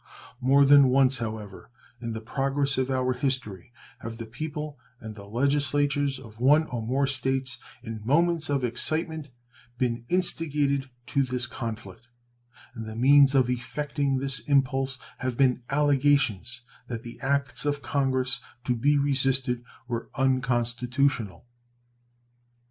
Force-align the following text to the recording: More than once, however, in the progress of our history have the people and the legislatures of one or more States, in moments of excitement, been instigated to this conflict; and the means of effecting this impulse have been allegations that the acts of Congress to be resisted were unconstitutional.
More 0.39 0.65
than 0.65 0.87
once, 0.89 1.19
however, 1.19 1.69
in 2.01 2.13
the 2.13 2.21
progress 2.21 2.79
of 2.79 2.89
our 2.89 3.13
history 3.13 3.71
have 3.99 4.17
the 4.17 4.25
people 4.25 4.79
and 4.99 5.13
the 5.13 5.25
legislatures 5.27 6.17
of 6.17 6.39
one 6.39 6.63
or 6.69 6.81
more 6.81 7.05
States, 7.05 7.59
in 7.83 8.01
moments 8.03 8.49
of 8.49 8.63
excitement, 8.63 9.29
been 9.77 10.03
instigated 10.09 10.89
to 11.05 11.21
this 11.21 11.45
conflict; 11.45 12.07
and 12.73 12.87
the 12.87 12.95
means 12.95 13.35
of 13.35 13.47
effecting 13.47 14.17
this 14.17 14.39
impulse 14.39 14.97
have 15.19 15.37
been 15.37 15.61
allegations 15.69 16.61
that 16.87 17.03
the 17.03 17.19
acts 17.21 17.63
of 17.63 17.83
Congress 17.83 18.39
to 18.63 18.75
be 18.75 18.97
resisted 18.97 19.63
were 19.87 20.09
unconstitutional. 20.15 21.45